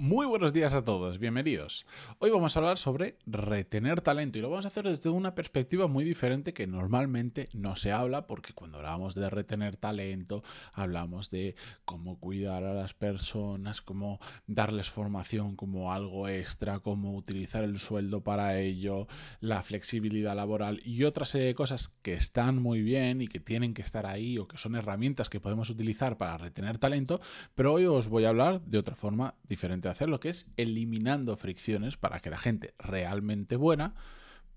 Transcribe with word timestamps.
Muy 0.00 0.26
buenos 0.26 0.52
días 0.52 0.74
a 0.74 0.84
todos, 0.84 1.18
bienvenidos. 1.18 1.84
Hoy 2.20 2.30
vamos 2.30 2.54
a 2.54 2.60
hablar 2.60 2.78
sobre 2.78 3.16
retener 3.26 4.00
talento 4.00 4.38
y 4.38 4.40
lo 4.40 4.48
vamos 4.48 4.64
a 4.64 4.68
hacer 4.68 4.88
desde 4.88 5.10
una 5.10 5.34
perspectiva 5.34 5.88
muy 5.88 6.04
diferente 6.04 6.54
que 6.54 6.68
normalmente 6.68 7.48
no 7.52 7.74
se 7.74 7.90
habla 7.90 8.28
porque 8.28 8.52
cuando 8.52 8.78
hablamos 8.78 9.16
de 9.16 9.28
retener 9.28 9.74
talento 9.74 10.44
hablamos 10.72 11.30
de 11.30 11.56
cómo 11.84 12.20
cuidar 12.20 12.62
a 12.62 12.74
las 12.74 12.94
personas, 12.94 13.82
cómo 13.82 14.20
darles 14.46 14.88
formación 14.88 15.56
como 15.56 15.92
algo 15.92 16.28
extra, 16.28 16.78
cómo 16.78 17.16
utilizar 17.16 17.64
el 17.64 17.80
sueldo 17.80 18.22
para 18.22 18.56
ello, 18.56 19.08
la 19.40 19.64
flexibilidad 19.64 20.36
laboral 20.36 20.80
y 20.84 21.02
otra 21.02 21.24
serie 21.24 21.48
de 21.48 21.56
cosas 21.56 21.88
que 22.02 22.14
están 22.14 22.62
muy 22.62 22.82
bien 22.82 23.20
y 23.20 23.26
que 23.26 23.40
tienen 23.40 23.74
que 23.74 23.82
estar 23.82 24.06
ahí 24.06 24.38
o 24.38 24.46
que 24.46 24.58
son 24.58 24.76
herramientas 24.76 25.28
que 25.28 25.40
podemos 25.40 25.70
utilizar 25.70 26.16
para 26.16 26.38
retener 26.38 26.78
talento, 26.78 27.20
pero 27.56 27.72
hoy 27.72 27.86
os 27.86 28.06
voy 28.06 28.26
a 28.26 28.28
hablar 28.28 28.60
de 28.60 28.78
otra 28.78 28.94
forma 28.94 29.34
diferente 29.48 29.87
hacer 29.90 30.08
lo 30.08 30.20
que 30.20 30.30
es 30.30 30.46
eliminando 30.56 31.36
fricciones 31.36 31.96
para 31.96 32.20
que 32.20 32.30
la 32.30 32.38
gente 32.38 32.74
realmente 32.78 33.56
buena 33.56 33.94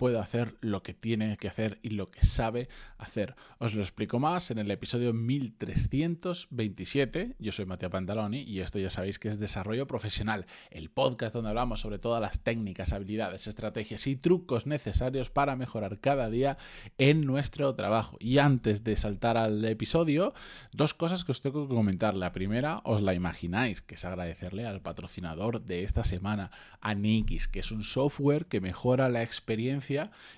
pueda 0.02 0.20
hacer 0.20 0.56
lo 0.62 0.82
que 0.82 0.96
tiene 0.96 1.38
que 1.38 1.48
hacer 1.48 1.78
y 1.84 1.92
lo 1.92 2.10
que 2.10 2.26
sabe 2.26 2.70
hacer. 2.98 3.36
Os 3.60 3.76
lo 3.76 3.84
explico 3.84 4.18
más 4.18 4.50
en 4.50 4.58
el 4.58 4.72
episodio 4.72 5.14
1327. 5.14 7.36
Yo 7.38 7.52
soy 7.52 7.68
Matías 7.68 7.92
Pantaloni 7.92 8.42
y 8.42 8.62
esto 8.62 8.80
ya 8.80 8.90
sabéis 8.90 9.20
que 9.20 9.30
es 9.30 9.38
Desarrollo 9.38 9.86
Profesional, 9.86 10.48
el 10.72 10.90
podcast 10.90 11.36
donde 11.36 11.50
hablamos 11.50 11.82
sobre 11.82 12.00
todas 12.00 12.20
las 12.20 12.40
técnicas, 12.40 12.94
habilidades, 12.94 13.46
estrategias 13.46 14.08
y 14.08 14.16
trucos 14.16 14.66
necesarios 14.66 15.30
para 15.30 15.56
mejorar 15.56 16.00
cada 16.00 16.32
día 16.32 16.58
en 16.98 17.22
nuestro 17.22 17.76
trabajo. 17.76 18.18
Y 18.20 18.40
antes 18.40 18.84
de 18.84 18.96
saltar 18.96 19.38
al 19.38 19.64
episodio, 19.66 20.34
dos 20.74 20.96
cosas 20.96 21.24
que 21.24 21.32
os 21.32 21.42
tengo 21.42 21.68
que 21.68 21.76
comentar. 21.76 22.16
La 22.16 22.32
primera, 22.32 22.82
os 22.86 23.04
la 23.04 23.14
imagináis, 23.14 23.84
que 23.84 23.94
es 23.94 24.04
agradecerle 24.04 24.66
al 24.66 24.82
patrocinador 24.82 25.62
de 25.62 25.84
esta 25.84 26.04
semana, 26.04 26.50
a 26.80 26.96
Nikis, 26.96 27.48
que 27.48 27.60
es 27.60 27.72
un 27.72 27.84
software 27.84 28.48
que 28.48 28.62
mejora 28.62 29.08
la 29.08 29.22
experiencia 29.22 29.91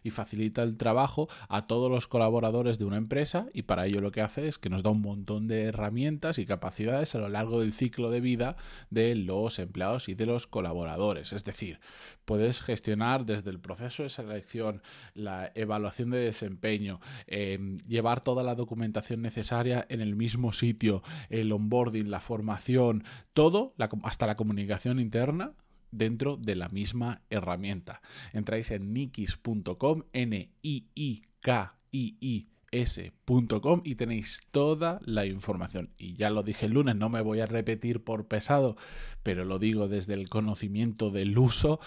y 0.03 0.09
facilita 0.09 0.63
el 0.63 0.77
trabajo 0.77 1.27
a 1.49 1.67
todos 1.67 1.91
los 1.91 2.07
colaboradores 2.07 2.79
de 2.79 2.85
una 2.85 2.97
empresa 2.97 3.47
y 3.53 3.63
para 3.63 3.85
ello 3.85 4.01
lo 4.01 4.11
que 4.11 4.21
hace 4.21 4.47
es 4.47 4.57
que 4.57 4.69
nos 4.69 4.83
da 4.83 4.89
un 4.89 5.01
montón 5.01 5.47
de 5.47 5.63
herramientas 5.63 6.39
y 6.39 6.45
capacidades 6.45 7.15
a 7.15 7.19
lo 7.19 7.29
largo 7.29 7.59
del 7.61 7.73
ciclo 7.73 8.09
de 8.09 8.21
vida 8.21 8.55
de 8.89 9.15
los 9.15 9.59
empleados 9.59 10.09
y 10.09 10.15
de 10.15 10.25
los 10.25 10.47
colaboradores. 10.47 11.33
Es 11.33 11.43
decir, 11.43 11.79
puedes 12.25 12.61
gestionar 12.61 13.25
desde 13.25 13.51
el 13.51 13.59
proceso 13.59 14.03
de 14.03 14.09
selección, 14.09 14.81
la 15.13 15.51
evaluación 15.55 16.09
de 16.09 16.19
desempeño, 16.19 16.99
em, 17.27 17.77
llevar 17.79 18.21
toda 18.21 18.43
la 18.43 18.55
documentación 18.55 19.21
necesaria 19.21 19.85
en 19.89 20.01
el 20.01 20.15
mismo 20.15 20.53
sitio, 20.53 21.03
el 21.29 21.51
onboarding, 21.51 22.09
la 22.09 22.19
formación, 22.19 23.03
todo, 23.33 23.73
hasta 24.03 24.27
la 24.27 24.35
comunicación 24.35 24.99
interna 24.99 25.53
dentro 25.93 26.37
de 26.37 26.55
la 26.55 26.69
misma 26.69 27.21
herramienta. 27.29 28.01
Entráis 28.33 28.71
en 28.71 28.93
nikis.com, 28.93 30.03
n 30.13 30.49
i 30.61 30.87
i 30.95 31.21
k 31.39 31.75
i 31.91 32.17
i 32.19 32.47
s.com 32.73 33.81
y 33.83 33.95
tenéis 33.95 34.41
toda 34.51 34.99
la 35.05 35.25
información. 35.25 35.91
Y 35.97 36.15
ya 36.15 36.29
lo 36.29 36.43
dije 36.43 36.65
el 36.65 36.73
lunes, 36.73 36.95
no 36.95 37.09
me 37.09 37.21
voy 37.21 37.39
a 37.39 37.45
repetir 37.45 38.03
por 38.03 38.27
pesado, 38.27 38.75
pero 39.21 39.45
lo 39.45 39.59
digo 39.59 39.87
desde 39.87 40.15
el 40.15 40.29
conocimiento 40.29 41.11
del 41.11 41.37
uso 41.37 41.79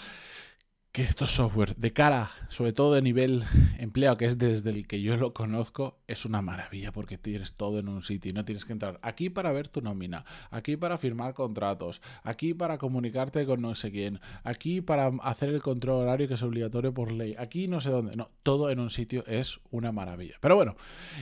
que 0.97 1.03
estos 1.03 1.33
software 1.33 1.77
de 1.77 1.93
cara, 1.93 2.31
sobre 2.49 2.73
todo 2.73 2.95
de 2.95 3.03
nivel 3.03 3.45
empleado, 3.79 4.17
que 4.17 4.25
es 4.25 4.39
desde 4.39 4.71
el 4.71 4.87
que 4.87 5.03
yo 5.03 5.19
lo 5.19 5.35
conozco, 5.35 5.99
es 6.07 6.25
una 6.25 6.41
maravilla 6.41 6.91
porque 6.91 7.19
tienes 7.19 7.53
todo 7.53 7.81
en 7.81 7.91
un 7.91 8.03
sitio 8.03 8.31
y 8.31 8.33
no 8.33 8.47
tienes 8.47 8.65
que 8.65 8.73
entrar 8.73 8.99
aquí 9.03 9.29
para 9.29 9.53
ver 9.53 9.69
tu 9.69 9.83
nómina, 9.83 10.25
aquí 10.51 10.79
para 10.79 10.97
firmar 10.97 11.35
contratos, 11.35 12.01
aquí 12.23 12.55
para 12.55 12.79
comunicarte 12.79 13.45
con 13.45 13.61
no 13.61 13.75
sé 13.75 13.91
quién, 13.91 14.21
aquí 14.43 14.81
para 14.81 15.09
hacer 15.21 15.51
el 15.51 15.61
control 15.61 16.05
horario 16.05 16.29
que 16.29 16.35
es 16.35 16.43
obligatorio 16.43 16.95
por 16.95 17.13
ley, 17.13 17.35
aquí 17.39 17.69
no 17.69 17.83
sé 17.83 17.91
dónde, 17.91 18.17
no, 18.17 18.31
todo 18.43 18.71
en 18.71 18.81
un 18.81 18.89
sitio 18.89 19.23
es 19.27 19.61
una 19.71 19.93
maravilla. 19.93 20.37
Pero 20.41 20.57
bueno, 20.57 20.77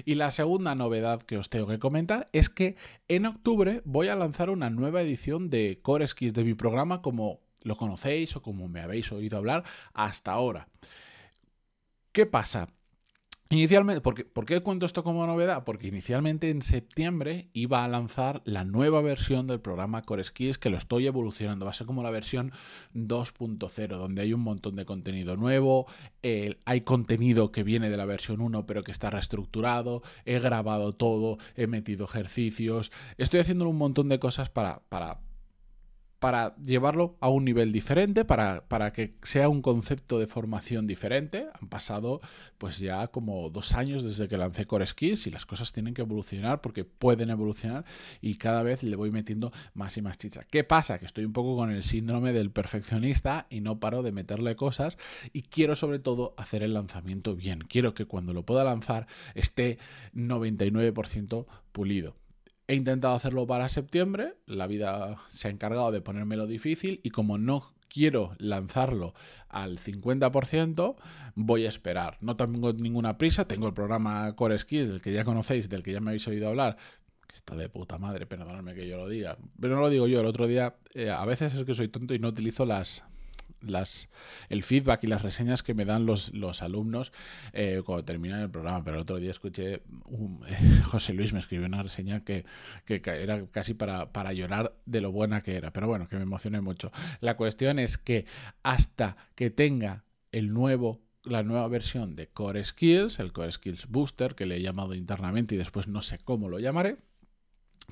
y 0.05 0.15
la 0.15 0.31
segunda 0.31 0.77
novedad 0.77 1.21
que 1.21 1.37
os 1.37 1.51
tengo 1.51 1.67
que 1.67 1.81
comentar 1.81 2.29
es 2.33 2.49
que 2.49 2.77
en 3.09 3.27
octubre 3.27 3.83
voy 3.85 4.07
a 4.07 4.15
lanzar 4.15 4.51
una 4.51 4.71
nueva 4.71 5.03
edición 5.03 5.51
de 5.51 5.81
Core 5.83 6.07
Skills 6.07 6.33
de 6.33 6.45
mi 6.45 6.55
programa 6.55 7.03
como 7.03 7.44
lo 7.65 7.77
conocéis 7.77 8.37
o 8.37 8.43
como 8.43 8.69
me 8.69 8.81
habéis 8.81 9.11
oído 9.11 9.37
hablar 9.37 9.65
hasta 9.93 10.33
ahora. 10.33 10.69
¿Qué 12.13 12.27
pasa? 12.27 12.69
Inicialmente, 13.51 14.01
¿por 14.01 14.15
qué, 14.15 14.25
¿por 14.25 14.47
qué, 14.47 14.61
cuento 14.61 14.87
esto 14.87 15.05
como 15.05 15.27
novedad? 15.27 15.65
Porque 15.65 15.87
inicialmente 15.87 16.49
en 16.49 16.63
septiembre 16.63 17.51
iba 17.53 17.85
a 17.85 17.89
lanzar 17.89 18.43
la 18.45 18.65
nueva 18.65 19.03
versión 19.03 19.47
del 19.47 19.61
programa 19.61 20.03
Core 20.03 20.25
Skills 20.25 20.59
que 20.59 20.71
lo 20.71 20.79
estoy 20.79 21.07
evolucionando. 21.07 21.65
Va 21.65 21.71
a 21.71 21.75
ser 21.75 21.87
como 21.87 22.03
la 22.03 22.11
versión 22.11 22.53
2.0, 22.95 23.97
donde 23.97 24.23
hay 24.23 24.33
un 24.33 24.41
montón 24.41 24.77
de 24.77 24.87
contenido 24.87 25.37
nuevo. 25.37 25.87
hay 26.65 26.81
contenido 26.81 27.53
que 27.53 27.63
viene 27.63 27.91
de 27.91 27.97
la 27.97 28.07
versión 28.07 28.41
1, 28.41 28.67
pero 28.67 28.83
que 28.83 28.93
está 28.93 29.11
reestructurado. 29.11 30.03
He 30.25 30.41
grabado 30.41 30.93
todo, 30.93 31.39
he 31.55 31.67
metido 31.67 32.07
ejercicios. 32.07 32.91
Estoy 33.19 33.41
haciendo 33.41 33.69
un 33.69 33.77
montón 33.77 34.09
de 34.09 34.19
cosas 34.19 34.49
para, 34.51 34.81
para 34.89 35.21
para 36.25 36.57
llevarlo 36.57 37.19
a 37.21 37.29
un 37.29 37.45
nivel 37.45 37.71
diferente, 37.71 38.25
para, 38.25 38.67
para, 38.67 38.95
que 38.95 39.15
sea 39.25 39.51
un 39.51 39.61
concepto 39.61 40.19
de 40.19 40.27
formación 40.27 40.87
diferente. 40.87 41.49
Han 41.61 41.69
pasado 41.69 42.23
pues 42.57 42.79
ya 42.79 43.09
como 43.09 43.51
dos 43.51 43.75
años 43.75 44.03
desde 44.03 44.27
que 44.27 44.39
lancé 44.39 44.65
Core 44.65 44.87
Skills 44.87 45.27
y 45.27 45.31
las 45.31 45.45
cosas 45.45 45.75
tienen 45.75 45.93
que 45.93 46.01
evolucionar 46.01 46.63
porque 46.63 46.87
pueden 46.87 47.29
evolucionar 47.29 47.85
y 48.23 48.37
cada 48.37 48.63
vez 48.63 48.83
le 48.83 48.97
voy 48.97 49.11
metiendo 49.11 49.53
más 49.75 49.99
y 49.99 50.01
más 50.01 50.17
chicha. 50.17 50.45
¿Qué 50.51 50.65
pasa? 50.65 50.99
Que 50.99 51.05
estoy 51.05 51.27
un 51.27 51.35
poco 51.35 51.57
con 51.57 51.71
el 51.71 51.85
síndrome 51.85 52.33
del 52.33 52.51
perfeccionista 52.51 53.47
y 53.51 53.61
no 53.61 53.79
paro 53.79 54.03
de 54.03 54.13
meterle 54.13 54.57
cosas 54.57 54.97
y 55.35 55.43
quiero 55.43 55.77
sobre 55.77 55.99
todo 55.99 56.33
hacer 56.39 56.63
el 56.63 56.73
lanzamiento 56.73 57.37
bien. 57.37 57.59
Quiero 57.69 57.93
que 57.93 58.07
cuando 58.07 58.33
lo 58.33 58.47
pueda 58.47 58.65
lanzar 58.65 59.07
esté 59.35 59.77
99% 60.15 61.45
pulido. 61.73 62.24
He 62.67 62.75
intentado 62.75 63.15
hacerlo 63.15 63.47
para 63.47 63.69
septiembre, 63.69 64.37
la 64.47 64.67
vida 64.67 65.19
se 65.31 65.49
ha 65.49 65.51
encargado 65.51 65.93
de 65.93 66.01
ponérmelo 66.01 66.47
difícil 66.47 67.01
y 67.03 67.11
como 67.11 67.37
no 67.37 67.63
quiero 67.89 68.35
lanzarlo 68.39 69.15
al 69.49 69.79
50%, 69.79 70.97
voy 71.35 71.67
a 71.67 71.69
esperar. 71.69 72.17
No 72.21 72.37
tengo 72.37 72.73
ninguna 72.73 73.19
prisa, 73.19 73.47
tengo 73.47 73.69
el 73.69 73.75
programa 73.75 74.35
Core 74.35 74.59
Skills, 74.59 74.89
del 74.89 75.01
que 75.01 75.13
ya 75.13 75.25
conocéis, 75.25 75.69
del 75.69 75.83
que 75.83 75.93
ya 75.93 76.01
me 76.01 76.11
habéis 76.11 76.27
oído 76.27 76.49
hablar, 76.49 76.77
está 77.35 77.55
de 77.55 77.69
puta 77.69 77.99
madre, 77.99 78.27
perdonadme 78.27 78.75
que 78.75 78.89
yo 78.89 78.97
lo 78.97 79.09
diga. 79.09 79.37
Pero 79.61 79.77
no 79.77 79.83
lo 79.83 79.91
digo 79.91 80.07
yo, 80.07 80.21
el 80.21 80.27
otro 80.27 80.47
día, 80.47 80.75
eh, 80.95 81.11
a 81.11 81.25
veces 81.25 81.55
es 81.55 81.65
que 81.65 81.75
soy 81.75 81.89
tonto 81.89 82.15
y 82.15 82.19
no 82.19 82.29
utilizo 82.29 82.65
las, 82.65 83.05
las, 83.67 84.09
el 84.49 84.63
feedback 84.63 85.05
y 85.05 85.07
las 85.07 85.23
reseñas 85.23 85.63
que 85.63 85.75
me 85.75 85.85
dan 85.85 86.07
los, 86.07 86.33
los 86.33 86.63
alumnos 86.63 87.13
eh, 87.53 87.83
cuando 87.85 88.05
terminan 88.05 88.41
el 88.41 88.51
programa. 88.51 88.85
Pero 88.85 88.97
el 88.97 89.03
otro 89.03 89.19
día 89.19 89.31
escuché, 89.31 89.83
José 90.85 91.13
Luis 91.13 91.33
me 91.33 91.41
escribió 91.41 91.67
una 91.67 91.83
reseña 91.83 92.25
que, 92.25 92.45
que, 92.85 93.03
era 93.05 93.47
casi 93.47 93.75
para, 93.75 94.13
para, 94.13 94.33
llorar 94.33 94.77
de 94.87 95.01
lo 95.01 95.13
buena 95.13 95.41
que 95.41 95.57
era. 95.57 95.73
Pero 95.73 95.87
bueno, 95.87 96.09
que 96.09 96.17
me 96.17 96.23
emocioné 96.23 96.61
mucho. 96.61 96.93
La 97.21 97.37
cuestión 97.37 97.79
es 97.79 97.99
que 97.99 98.27
hasta 98.63 99.17
que 99.35 99.51
tenga 99.51 100.05
el 100.33 100.53
nuevo 100.53 101.01
la 101.25 101.43
nueva 101.43 101.67
versión 101.69 102.17
de 102.17 102.29
Core 102.29 102.63
Skills, 102.63 103.19
el 103.19 103.33
Core 103.33 103.53
Skills 103.53 103.87
Booster, 103.89 104.35
que 104.35 104.47
le 104.47 104.57
he 104.57 104.63
llamado 104.63 104.95
internamente 104.95 105.55
y 105.55 105.59
después 105.59 105.89
no 105.89 106.03
sé 106.03 106.19
cómo 106.19 106.49
lo 106.49 106.59
llamaré, 106.59 106.99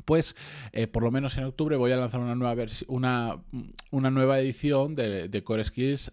pues 0.04 0.34
eh, 0.72 0.86
por 0.86 1.02
lo 1.02 1.10
menos 1.10 1.36
en 1.36 1.44
octubre 1.44 1.76
voy 1.76 1.92
a 1.92 1.96
lanzar 1.96 2.20
una 2.20 2.34
nueva, 2.34 2.64
una, 2.88 3.42
una 3.90 4.10
nueva 4.10 4.38
edición 4.40 4.94
de, 4.94 5.28
de 5.28 5.44
Core 5.44 5.64
Skills, 5.64 6.12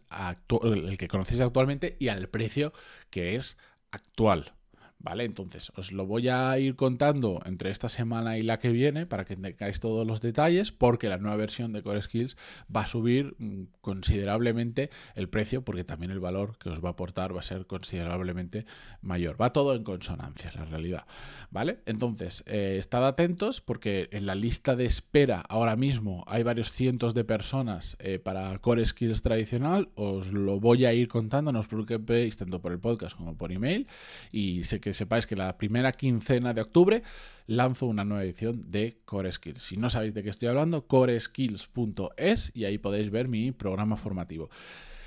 el 0.63 0.97
que 0.97 1.07
conocéis 1.07 1.41
actualmente 1.41 1.95
y 1.99 2.09
al 2.09 2.29
precio 2.29 2.73
que 3.09 3.35
es 3.35 3.57
actual. 3.91 4.53
¿Vale? 5.01 5.23
Entonces, 5.23 5.71
os 5.77 5.93
lo 5.93 6.05
voy 6.05 6.27
a 6.27 6.59
ir 6.59 6.75
contando 6.75 7.41
entre 7.45 7.71
esta 7.71 7.87
semana 7.87 8.37
y 8.37 8.43
la 8.43 8.59
que 8.59 8.69
viene 8.69 9.05
para 9.05 9.23
que 9.23 9.37
tengáis 9.37 9.79
todos 9.79 10.05
los 10.05 10.19
detalles, 10.19 10.73
porque 10.73 11.07
la 11.07 11.17
nueva 11.17 11.37
versión 11.37 11.71
de 11.71 11.81
Core 11.81 12.01
Skills 12.01 12.35
va 12.75 12.81
a 12.81 12.87
subir 12.87 13.33
mm, 13.37 13.63
considerablemente 13.79 14.89
el 15.15 15.29
precio, 15.29 15.63
porque 15.63 15.85
también 15.85 16.11
el 16.11 16.19
valor 16.19 16.57
que 16.57 16.69
os 16.69 16.83
va 16.83 16.89
a 16.89 16.91
aportar 16.91 17.33
va 17.33 17.39
a 17.39 17.43
ser 17.43 17.65
considerablemente 17.65 18.65
mayor. 19.01 19.41
Va 19.41 19.53
todo 19.53 19.73
en 19.73 19.85
consonancia, 19.85 20.51
la 20.53 20.65
realidad. 20.65 21.05
¿Vale? 21.49 21.79
Entonces, 21.85 22.43
eh, 22.45 22.75
estad 22.77 23.07
atentos, 23.07 23.61
porque 23.61 24.09
en 24.11 24.25
la 24.25 24.35
lista 24.35 24.75
de 24.75 24.85
espera 24.85 25.39
ahora 25.47 25.77
mismo 25.77 26.25
hay 26.27 26.43
varios 26.43 26.73
cientos 26.73 27.13
de 27.13 27.23
personas 27.23 27.95
eh, 27.99 28.19
para 28.19 28.59
Core 28.59 28.85
Skills 28.85 29.21
tradicional. 29.21 29.91
Os 29.95 30.33
lo 30.33 30.59
voy 30.59 30.83
a 30.83 30.93
ir 30.93 31.07
contando, 31.07 31.53
no 31.53 31.61
os 31.61 31.67
preocupéis 31.67 32.35
tanto 32.35 32.61
por 32.61 32.73
el 32.73 32.79
podcast 32.79 33.15
como 33.15 33.37
por 33.37 33.53
email. 33.53 33.87
Y 34.33 34.65
sé 34.65 34.81
que 34.81 34.88
que 34.89 34.95
sepáis 34.95 35.27
que 35.27 35.35
la 35.35 35.55
primera 35.55 35.91
quincena 35.91 36.55
de 36.55 36.61
octubre 36.61 37.03
lanzo 37.45 37.85
una 37.85 38.03
nueva 38.03 38.23
edición 38.23 38.59
de 38.71 39.01
Core 39.05 39.31
Skills. 39.31 39.61
Si 39.61 39.77
no 39.77 39.87
sabéis 39.91 40.15
de 40.15 40.23
qué 40.23 40.31
estoy 40.31 40.47
hablando, 40.47 40.87
coreskills.es 40.87 42.51
y 42.55 42.65
ahí 42.65 42.79
podéis 42.79 43.11
ver 43.11 43.27
mi 43.27 43.51
programa 43.51 43.97
formativo. 43.97 44.49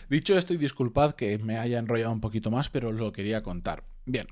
Dicho 0.08 0.38
esto, 0.38 0.54
y 0.54 0.56
disculpad 0.56 1.14
que 1.14 1.36
me 1.38 1.58
haya 1.58 1.80
enrollado 1.80 2.12
un 2.12 2.20
poquito 2.20 2.52
más, 2.52 2.70
pero 2.70 2.90
os 2.90 2.94
lo 2.94 3.12
quería 3.12 3.42
contar. 3.42 3.82
Bien, 4.06 4.28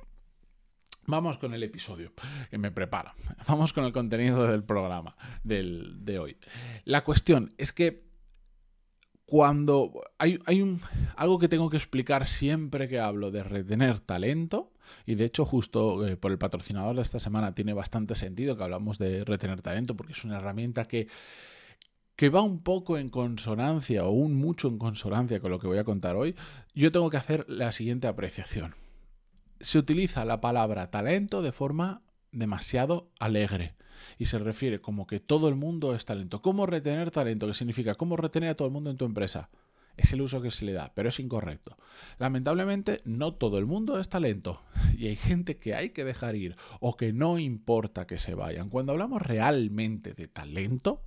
Vamos 1.06 1.38
con 1.38 1.52
el 1.55 1.64
episodio 1.64 2.12
que 2.49 2.58
me 2.58 2.70
prepara. 2.70 3.12
Vamos 3.49 3.73
con 3.73 3.85
el 3.85 3.91
contenido 3.91 4.47
del 4.47 4.62
programa 4.62 5.17
del, 5.43 6.05
de 6.05 6.20
hoy. 6.20 6.37
La 6.85 7.02
cuestión 7.02 7.52
es 7.58 7.73
que 7.73 8.05
cuando 9.25 10.02
hay, 10.19 10.38
hay 10.47 10.62
un, 10.62 10.81
algo 11.17 11.38
que 11.41 11.49
tengo 11.49 11.70
que 11.70 11.76
explicar 11.76 12.26
siempre 12.26 12.88
que 12.88 13.00
hablo 13.00 13.32
de 13.32 13.43
retener 13.43 13.99
talento, 13.99 14.73
y 15.06 15.14
de 15.14 15.25
hecho 15.25 15.44
justo 15.44 16.06
eh, 16.06 16.16
por 16.16 16.32
el 16.32 16.38
patrocinador 16.38 16.96
de 16.96 17.02
esta 17.02 17.19
semana 17.19 17.54
tiene 17.54 17.72
bastante 17.72 18.14
sentido 18.14 18.56
que 18.56 18.64
hablamos 18.64 18.98
de 18.98 19.25
retener 19.25 19.62
talento, 19.62 19.96
porque 19.96 20.12
es 20.12 20.25
una 20.25 20.38
herramienta 20.38 20.84
que, 20.84 21.08
que 22.16 22.28
va 22.28 22.42
un 22.42 22.62
poco 22.62 22.98
en 22.98 23.08
consonancia 23.08 24.04
o 24.04 24.10
un 24.10 24.34
mucho 24.34 24.69
en 24.69 24.78
consonancia 24.78 25.40
con 25.40 25.50
lo 25.50 25.58
que 25.58 25.66
voy 25.66 25.78
a 25.78 25.84
contar 25.84 26.16
hoy, 26.16 26.34
yo 26.75 26.92
tengo 26.92 27.10
que 27.10 27.16
hacer 27.16 27.46
la 27.48 27.72
siguiente 27.72 28.06
apreciación. 28.06 28.75
Se 29.60 29.78
utiliza 29.78 30.25
la 30.25 30.40
palabra 30.40 30.90
talento 30.90 31.42
de 31.42 31.52
forma 31.52 32.02
demasiado 32.32 33.10
alegre 33.19 33.75
y 34.19 34.26
se 34.26 34.38
refiere 34.38 34.81
como 34.81 35.06
que 35.06 35.20
todo 35.20 35.48
el 35.48 35.56
mundo 35.56 35.94
es 35.94 36.04
talento. 36.04 36.42
¿Cómo 36.42 36.66
retener 36.66 37.10
talento? 37.10 37.46
¿Qué 37.46 37.54
significa? 37.54 37.94
¿Cómo 37.94 38.16
retener 38.16 38.50
a 38.50 38.54
todo 38.54 38.69
el 38.69 38.72
mundo 38.72 38.90
en 38.90 38.96
tu 38.96 39.04
empresa? 39.04 39.50
Es 39.96 40.12
el 40.12 40.22
uso 40.22 40.40
que 40.40 40.50
se 40.50 40.64
le 40.64 40.72
da, 40.72 40.92
pero 40.94 41.08
es 41.08 41.20
incorrecto. 41.20 41.76
Lamentablemente, 42.19 43.00
no 43.04 43.34
todo 43.34 43.58
el 43.58 43.66
mundo 43.66 43.98
es 43.98 44.08
talento 44.08 44.62
y 44.96 45.08
hay 45.08 45.16
gente 45.16 45.58
que 45.58 45.75
hay 45.75 45.90
que 45.90 46.04
dejar 46.04 46.37
ir 46.37 46.56
o 46.81 46.96
que 46.96 47.12
no 47.12 47.38
importa 47.38 48.06
que 48.06 48.19
se 48.19 48.34
vayan. 48.34 48.70
Cuando 48.70 48.92
hablamos 48.92 49.22
realmente 49.22 50.14
de 50.14 50.28
talento, 50.28 51.02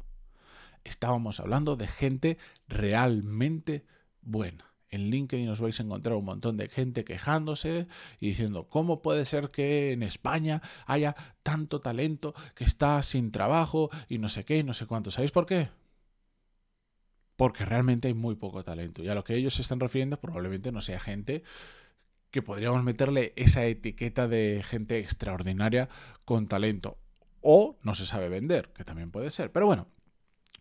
estábamos 0.83 1.39
hablando 1.39 1.75
de 1.75 1.87
gente 1.87 2.37
realmente 2.67 3.85
buena 4.21 4.73
en 4.93 5.09
LinkedIn 5.09 5.49
os 5.49 5.59
vais 5.59 5.79
a 5.79 5.83
encontrar 5.83 6.15
un 6.15 6.25
montón 6.25 6.55
de 6.55 6.69
gente 6.69 7.03
quejándose 7.03 7.87
y 8.19 8.27
diciendo, 8.27 8.69
¿cómo 8.69 9.01
puede 9.01 9.25
ser 9.25 9.49
que 9.49 9.91
en 9.91 10.03
España 10.03 10.61
haya 10.85 11.15
tanto 11.41 11.81
talento 11.81 12.33
que 12.55 12.63
está 12.63 13.01
sin 13.01 13.31
trabajo 13.31 13.89
y 14.07 14.19
no 14.19 14.29
sé 14.29 14.45
qué 14.45 14.59
y 14.59 14.63
no 14.63 14.73
sé 14.73 14.85
cuánto? 14.85 15.09
¿Sabéis 15.09 15.31
por 15.31 15.45
qué? 15.45 15.69
Porque 17.35 17.65
realmente 17.65 18.07
hay 18.07 18.13
muy 18.13 18.35
poco 18.35 18.63
talento. 18.63 19.03
Y 19.03 19.09
a 19.09 19.15
lo 19.15 19.23
que 19.23 19.35
ellos 19.35 19.55
se 19.55 19.61
están 19.61 19.79
refiriendo 19.79 20.19
probablemente 20.19 20.71
no 20.71 20.81
sea 20.81 20.99
gente 20.99 21.43
que 22.31 22.41
podríamos 22.41 22.83
meterle 22.83 23.33
esa 23.35 23.65
etiqueta 23.65 24.27
de 24.27 24.63
gente 24.65 24.99
extraordinaria 24.99 25.89
con 26.25 26.47
talento. 26.47 26.97
O 27.41 27.77
no 27.83 27.93
se 27.93 28.05
sabe 28.05 28.29
vender, 28.29 28.69
que 28.73 28.83
también 28.83 29.11
puede 29.11 29.29
ser. 29.29 29.51
Pero 29.51 29.65
bueno, 29.67 29.87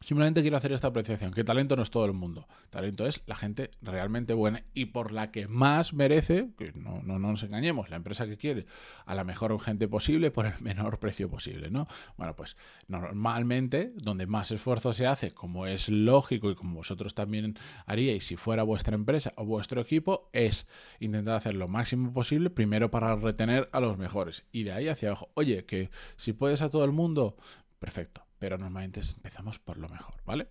Simplemente 0.05 0.43
quiero 0.43 0.57
hacer 0.57 0.73
esta 0.73 0.89
apreciación, 0.89 1.33
que 1.33 1.45
talento 1.45 1.77
no 1.77 1.83
es 1.83 1.91
todo 1.91 2.05
el 2.05 2.13
mundo. 2.13 2.49
Talento 2.71 3.07
es 3.07 3.23
la 3.27 3.37
gente 3.37 3.71
realmente 3.81 4.35
buena 4.35 4.65
y 4.75 4.87
por 4.87 5.13
la 5.13 5.31
que 5.31 5.49
más 5.49 5.93
merece, 5.93 6.51
que 6.59 6.73
no, 6.73 7.03
no, 7.03 7.19
nos 7.19 7.43
engañemos, 7.43 7.89
la 7.89 7.97
empresa 7.97 8.27
que 8.27 8.37
quiere 8.37 8.67
a 9.07 9.15
la 9.15 9.25
mejor 9.25 9.59
gente 9.61 9.89
posible 9.89 10.31
por 10.31 10.47
el 10.47 10.55
menor 10.61 10.99
precio 10.99 11.31
posible, 11.31 11.71
¿no? 11.71 11.87
Bueno, 12.17 12.35
pues 12.35 12.57
normalmente 12.89 13.93
donde 13.97 14.27
más 14.27 14.51
esfuerzo 14.51 14.93
se 14.93 15.07
hace, 15.07 15.31
como 15.31 15.67
es 15.67 15.89
lógico 15.89 16.51
y 16.51 16.55
como 16.55 16.77
vosotros 16.77 17.15
también 17.15 17.57
haríais 17.87 18.27
si 18.27 18.37
fuera 18.37 18.63
vuestra 18.63 18.95
empresa 18.95 19.33
o 19.37 19.45
vuestro 19.45 19.81
equipo, 19.81 20.29
es 20.33 20.67
intentar 21.01 21.37
hacer 21.37 21.55
lo 21.55 21.69
máximo 21.69 22.13
posible 22.13 22.51
primero 22.51 22.91
para 22.91 23.15
retener 23.17 23.69
a 23.73 23.81
los 23.81 23.99
mejores 23.99 24.45
y 24.53 24.65
de 24.65 24.73
ahí 24.73 24.89
hacia 24.89 25.11
abajo. 25.11 25.31
Oye, 25.35 25.65
que 25.65 25.91
si 26.17 26.33
puedes 26.33 26.63
a 26.63 26.71
todo 26.71 26.85
el 26.85 26.93
mundo, 26.93 27.37
perfecto 27.79 28.32
pero 28.43 28.59
normalmente 28.59 28.99
empezamos 28.99 29.61
por 29.61 29.79
lo 29.79 29.89
mejor, 29.89 30.17
¿vale? 30.25 30.49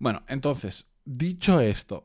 Bueno, 0.00 0.24
entonces, 0.26 0.86
dicho 1.04 1.60
esto, 1.60 2.04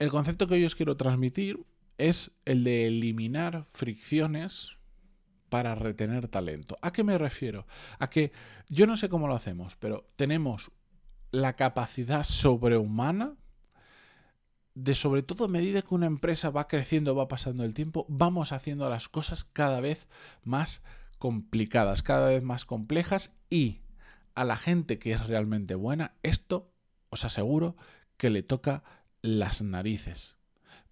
el 0.00 0.10
concepto 0.10 0.48
que 0.48 0.54
hoy 0.54 0.64
os 0.64 0.74
quiero 0.74 0.96
transmitir 0.96 1.64
es 1.96 2.32
el 2.44 2.64
de 2.64 2.88
eliminar 2.88 3.66
fricciones 3.66 4.72
para 5.48 5.76
retener 5.76 6.26
talento. 6.26 6.76
¿A 6.82 6.90
qué 6.90 7.04
me 7.04 7.18
refiero? 7.18 7.68
A 8.00 8.10
que 8.10 8.32
yo 8.68 8.88
no 8.88 8.96
sé 8.96 9.08
cómo 9.08 9.28
lo 9.28 9.36
hacemos, 9.36 9.76
pero 9.76 10.10
tenemos 10.16 10.72
la 11.30 11.54
capacidad 11.54 12.24
sobrehumana 12.24 13.36
de 14.74 14.96
sobre 14.96 15.22
todo 15.22 15.44
a 15.44 15.48
medida 15.48 15.82
que 15.82 15.94
una 15.94 16.06
empresa 16.06 16.50
va 16.50 16.66
creciendo, 16.66 17.14
va 17.14 17.28
pasando 17.28 17.62
el 17.62 17.74
tiempo, 17.74 18.06
vamos 18.08 18.50
haciendo 18.50 18.90
las 18.90 19.08
cosas 19.08 19.44
cada 19.44 19.80
vez 19.80 20.08
más 20.42 20.82
complicadas, 21.20 22.02
cada 22.02 22.30
vez 22.30 22.42
más 22.42 22.64
complejas 22.64 23.36
y 23.50 23.82
a 24.34 24.42
la 24.42 24.56
gente 24.56 24.98
que 24.98 25.12
es 25.12 25.26
realmente 25.26 25.74
buena, 25.74 26.14
esto 26.22 26.72
os 27.10 27.26
aseguro 27.26 27.76
que 28.16 28.30
le 28.30 28.42
toca 28.42 28.82
las 29.20 29.60
narices. 29.60 30.38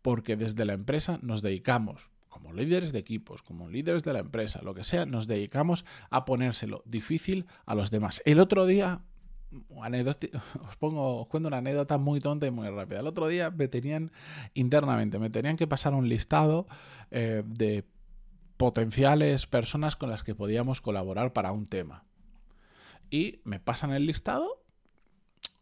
Porque 0.02 0.36
desde 0.36 0.66
la 0.66 0.75
empresa 0.75 1.19
nos 1.22 1.40
dedicamos, 1.40 2.10
como 2.28 2.52
líderes 2.52 2.92
de 2.92 2.98
equipos, 2.98 3.42
como 3.42 3.70
líderes 3.70 4.04
de 4.04 4.12
la 4.12 4.19
empresa, 4.19 4.60
lo 4.62 4.75
que 4.75 4.84
sea, 4.84 5.06
nos 5.06 5.26
dedicamos 5.26 5.86
a 6.10 6.26
ponérselo 6.26 6.82
difícil 6.84 7.46
a 7.64 7.75
los 7.75 7.90
demás. 7.90 8.20
El 8.26 8.38
otro 8.38 8.66
día, 8.66 9.00
os 9.50 10.76
pongo, 10.76 11.22
os 11.22 11.26
cuento 11.28 11.48
una 11.48 11.58
anécdota 11.58 11.96
muy 11.96 12.20
tonta 12.20 12.46
y 12.46 12.50
muy 12.50 12.69
rápida. 12.69 13.00
El 13.00 13.06
otro 13.06 13.28
día 13.28 13.50
me 13.50 13.66
tenían 13.66 14.12
internamente, 14.52 15.19
me 15.19 15.30
tenían 15.30 15.56
que 15.56 15.66
pasar 15.66 15.94
un 15.94 16.06
listado 16.06 16.66
eh, 17.10 17.42
de 17.46 17.86
potenciales 18.58 19.46
personas 19.46 19.96
con 19.96 20.10
las 20.10 20.22
que 20.22 20.34
podíamos 20.34 20.82
colaborar 20.82 21.32
para 21.32 21.52
un 21.52 21.66
tema. 21.66 22.05
Y 23.10 23.40
me 23.44 23.60
pasan 23.60 23.93
el 23.93 24.05
listado 24.05 24.62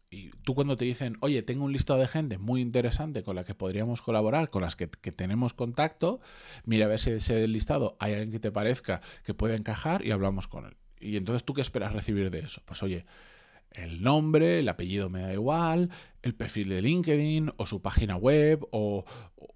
y 0.09 0.31
tú 0.43 0.55
cuando 0.55 0.77
te 0.77 0.85
dicen, 0.85 1.17
oye, 1.19 1.43
tengo 1.43 1.65
un 1.65 1.73
listado 1.73 1.99
de 1.99 2.07
gente 2.07 2.37
muy 2.37 2.61
interesante 2.61 3.23
con 3.23 3.35
la 3.35 3.43
que 3.43 3.55
podríamos 3.55 4.01
colaborar, 4.01 4.49
con 4.49 4.61
las 4.61 4.75
que, 4.75 4.87
tenemos 4.87 5.53
contacto, 5.53 6.21
mira 6.65 6.85
a 6.85 6.89
ver 6.89 6.99
si 6.99 7.11
ese 7.11 7.47
listado 7.47 7.97
hay 7.99 8.13
alguien 8.13 8.31
que 8.31 8.39
te 8.39 8.51
parezca 8.51 9.01
que 9.23 9.33
puede 9.33 9.55
encajar 9.55 10.05
y 10.05 10.11
hablamos 10.11 10.47
con 10.47 10.65
él. 10.65 10.75
Y 10.99 11.17
entonces 11.17 11.43
tú 11.43 11.53
qué 11.53 11.61
esperas 11.61 11.93
recibir 11.93 12.31
de 12.31 12.39
eso? 12.39 12.61
Pues 12.65 12.81
oye, 12.83 13.05
el 13.71 14.01
nombre, 14.01 14.59
el 14.59 14.69
apellido 14.69 15.09
me 15.09 15.21
da 15.21 15.33
igual, 15.33 15.89
el 16.21 16.35
perfil 16.35 16.69
de 16.69 16.81
LinkedIn 16.81 17.53
o 17.57 17.65
su 17.65 17.81
página 17.81 18.15
web 18.15 18.67
o, 18.71 19.05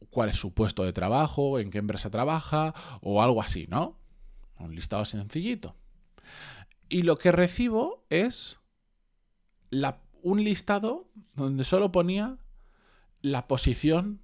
cuál 0.10 0.30
es 0.30 0.38
su 0.38 0.54
puesto 0.54 0.84
de 0.84 0.94
trabajo, 0.94 1.60
en 1.60 1.72
qué 1.72 1.80
empresa 1.80 2.10
trabaja 2.10 2.74
o 3.02 3.22
algo 3.24 3.42
así, 3.42 3.66
¿no? 3.68 3.98
Un 4.60 4.76
listado 4.76 5.06
sencillito. 5.06 5.76
Y 6.90 7.04
lo 7.04 7.18
que 7.18 7.32
recibo 7.32 8.06
es 8.10 8.60
un 10.22 10.44
listado 10.44 11.10
donde 11.36 11.64
solo 11.64 11.92
ponía 11.92 12.38
la 13.22 13.48
posición 13.48 14.22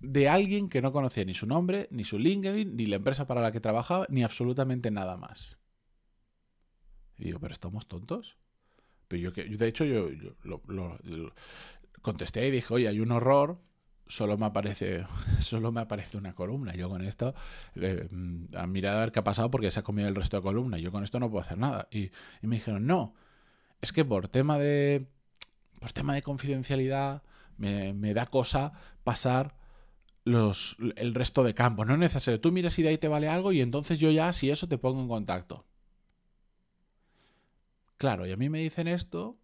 de 0.00 0.28
alguien 0.28 0.68
que 0.68 0.82
no 0.82 0.92
conocía 0.92 1.24
ni 1.24 1.34
su 1.34 1.46
nombre, 1.46 1.88
ni 1.90 2.04
su 2.04 2.18
LinkedIn, 2.18 2.76
ni 2.76 2.86
la 2.86 2.96
empresa 2.96 3.26
para 3.26 3.40
la 3.40 3.52
que 3.52 3.60
trabajaba, 3.60 4.06
ni 4.10 4.24
absolutamente 4.24 4.90
nada 4.90 5.16
más. 5.16 5.56
Y 7.16 7.24
digo, 7.24 7.40
pero 7.40 7.52
estamos 7.52 7.86
tontos. 7.86 8.36
Pero 9.08 9.30
yo, 9.30 9.30
de 9.30 9.66
hecho, 9.66 9.84
yo, 9.84 10.08
lo, 10.42 10.98
contesté 12.02 12.46
y 12.46 12.50
dije, 12.50 12.72
oye, 12.72 12.88
hay 12.88 13.00
un 13.00 13.12
horror, 13.12 13.58
solo 14.06 14.38
me 14.38 14.46
aparece, 14.46 15.04
solo 15.40 15.72
me 15.72 15.80
aparece 15.80 16.16
una 16.16 16.34
columna. 16.34 16.74
Yo 16.74 16.88
con 16.88 17.04
esto, 17.04 17.34
eh, 17.76 18.08
a 18.54 18.66
mirar 18.66 18.96
a 18.96 19.00
ver 19.00 19.12
qué 19.12 19.18
ha 19.20 19.24
pasado 19.24 19.50
porque 19.50 19.70
se 19.70 19.80
ha 19.80 19.82
comido 19.82 20.08
el 20.08 20.14
resto 20.14 20.36
de 20.36 20.42
columna. 20.42 20.78
Yo 20.78 20.90
con 20.90 21.04
esto 21.04 21.20
no 21.20 21.30
puedo 21.30 21.44
hacer 21.44 21.58
nada. 21.58 21.88
Y, 21.90 22.10
me 22.42 22.56
dijeron, 22.56 22.86
no, 22.86 23.14
es 23.80 23.92
que 23.92 24.04
por 24.04 24.28
tema 24.28 24.58
de, 24.58 25.06
por 25.80 25.92
tema 25.92 26.14
de 26.14 26.22
confidencialidad 26.22 27.22
me, 27.58 27.92
me 27.92 28.14
da 28.14 28.26
cosa 28.26 28.72
pasar 29.04 29.56
los, 30.24 30.76
el 30.96 31.14
resto 31.14 31.44
de 31.44 31.54
campos. 31.54 31.86
No 31.86 31.94
es 31.94 32.00
necesario. 32.00 32.40
Tú 32.40 32.52
miras 32.52 32.74
si 32.74 32.82
de 32.82 32.90
ahí 32.90 32.98
te 32.98 33.08
vale 33.08 33.28
algo 33.28 33.52
y 33.52 33.60
entonces 33.60 33.98
yo 33.98 34.10
ya, 34.10 34.32
si 34.32 34.50
eso, 34.50 34.68
te 34.68 34.78
pongo 34.78 35.00
en 35.00 35.08
contacto. 35.08 35.65
Claro, 37.96 38.26
y 38.26 38.32
a 38.32 38.36
mí 38.36 38.48
me 38.48 38.60
dicen 38.60 38.88
esto 38.88 39.38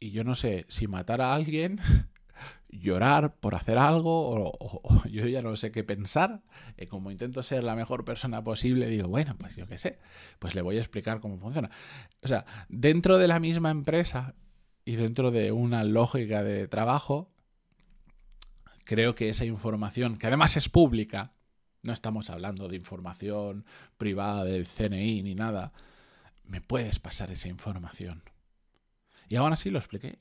y 0.00 0.10
yo 0.10 0.24
no 0.24 0.34
sé 0.34 0.66
si 0.68 0.86
matar 0.86 1.20
a 1.20 1.34
alguien, 1.34 1.80
llorar 2.68 3.36
por 3.36 3.54
hacer 3.54 3.78
algo 3.78 4.30
o, 4.30 5.04
yo 5.10 5.26
ya 5.26 5.42
no 5.42 5.56
sé 5.56 5.70
qué 5.72 5.84
pensar. 5.84 6.42
Y 6.76 6.86
como 6.86 7.10
intento 7.10 7.42
ser 7.42 7.64
la 7.64 7.74
mejor 7.74 8.04
persona 8.04 8.44
posible, 8.44 8.88
digo, 8.88 9.08
bueno, 9.08 9.36
pues 9.38 9.56
yo 9.56 9.66
qué 9.66 9.78
sé, 9.78 9.98
pues 10.38 10.54
le 10.54 10.62
voy 10.62 10.76
a 10.76 10.80
explicar 10.80 11.20
cómo 11.20 11.38
funciona. 11.38 11.70
O 12.22 12.28
sea, 12.28 12.44
dentro 12.68 13.18
de 13.18 13.28
la 13.28 13.40
misma 13.40 13.70
empresa 13.70 14.34
y 14.84 14.96
dentro 14.96 15.30
de 15.30 15.52
una 15.52 15.84
lógica 15.84 16.42
de 16.42 16.68
trabajo, 16.68 17.32
creo 18.84 19.14
que 19.14 19.28
esa 19.28 19.44
información, 19.44 20.18
que 20.18 20.26
además 20.26 20.56
es 20.56 20.68
pública, 20.68 21.32
no 21.82 21.92
estamos 21.92 22.30
hablando 22.30 22.68
de 22.68 22.76
información 22.76 23.64
privada 23.98 24.44
del 24.44 24.66
CNI 24.66 25.22
ni 25.22 25.34
nada, 25.34 25.72
¿me 26.48 26.60
puedes 26.60 26.98
pasar 26.98 27.30
esa 27.30 27.48
información? 27.48 28.22
Y 29.28 29.36
aún 29.36 29.52
así 29.52 29.70
lo 29.70 29.78
expliqué. 29.78 30.18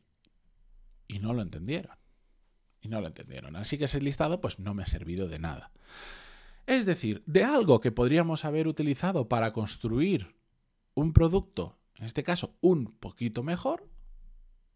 Y 1.07 1.19
no 1.19 1.33
lo 1.33 1.41
entendieron. 1.41 1.97
Y 2.81 2.89
no 2.89 3.01
lo 3.01 3.07
entendieron. 3.07 3.55
Así 3.55 3.77
que 3.77 3.85
ese 3.85 4.01
listado 4.01 4.39
pues 4.41 4.59
no 4.59 4.73
me 4.73 4.83
ha 4.83 4.87
servido 4.87 5.27
de 5.27 5.39
nada. 5.39 5.71
Es 6.65 6.85
decir, 6.85 7.23
de 7.25 7.45
algo 7.45 7.79
que 7.79 7.93
podríamos 7.93 8.43
haber 8.43 8.67
utilizado 8.67 9.29
para 9.29 9.53
construir 9.53 10.35
un 10.93 11.13
producto, 11.13 11.79
en 11.95 12.05
este 12.05 12.23
caso 12.23 12.57
un 12.59 12.97
poquito 12.97 13.41
mejor, 13.41 13.87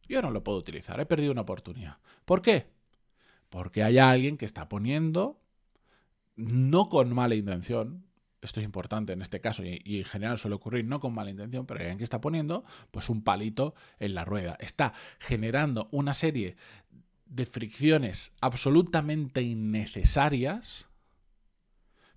yo 0.08 0.22
no 0.22 0.32
lo 0.32 0.44
puedo 0.44 0.58
utilizar. 0.58 1.00
He 1.00 1.06
perdido 1.06 1.34
una 1.34 1.42
oportunidad. 1.42 1.98
¿Por 2.26 2.42
qué? 2.42 2.72
Porque 3.50 3.84
hay 3.84 3.98
alguien 3.98 4.38
que 4.38 4.46
está 4.46 4.70
poniendo, 4.70 5.42
no 6.38 6.88
con 6.88 7.14
mala 7.14 7.36
intención, 7.36 8.06
esto 8.42 8.60
es 8.60 8.66
importante 8.66 9.14
en 9.14 9.22
este 9.22 9.40
caso 9.40 9.64
y, 9.64 9.82
en 9.86 10.06
general 10.06 10.40
suele 10.40 10.56
ocurrir 10.56 10.86
no 10.86 11.00
con 11.00 11.14
mala 11.14 11.30
intención, 11.30 11.66
pero 11.66 11.80
alguien 11.80 11.98
que 11.98 12.04
está 12.04 12.22
poniendo 12.22 12.66
pues 12.92 13.10
un 13.10 13.24
palito 13.24 13.76
en 14.00 14.16
la 14.16 14.26
rueda. 14.26 14.58
Está 14.60 14.94
generando 15.20 15.88
una 15.92 16.14
serie 16.14 16.56
de 17.26 17.46
fricciones 17.46 18.32
absolutamente 18.42 19.42
innecesarias 19.42 20.88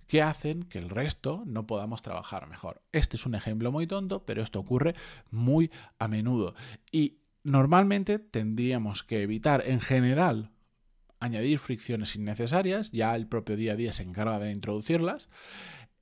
que 0.07 0.23
hacen 0.23 0.65
que 0.65 0.79
el 0.79 0.91
resto 0.91 1.43
no 1.47 1.67
podamos 1.67 2.03
trabajar 2.03 2.49
mejor. 2.49 2.83
Este 2.93 3.17
es 3.17 3.27
un 3.27 3.35
ejemplo 3.35 3.73
muy 3.73 3.87
tonto, 3.87 4.25
pero 4.25 4.43
esto 4.43 4.61
ocurre 4.61 4.95
muy 5.31 5.71
a 5.99 6.09
menudo. 6.09 6.55
Y 6.91 7.19
normalmente 7.43 8.19
tendríamos 8.19 9.03
que 9.03 9.23
evitar 9.23 9.63
en 9.67 9.81
general 9.81 10.51
añadir 11.21 11.59
fricciones 11.59 12.17
innecesarias, 12.17 12.91
ya 12.91 13.17
el 13.17 13.27
propio 13.27 13.57
día 13.57 13.73
a 13.73 13.77
día 13.77 13.93
se 13.93 14.03
encarga 14.03 14.39
de 14.39 14.53
introducirlas, 14.53 15.31